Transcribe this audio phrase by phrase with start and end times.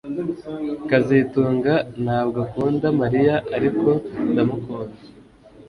[0.89, 3.89] kazitunga ntabwo akunda Mariya ariko
[4.31, 4.99] ndamukunda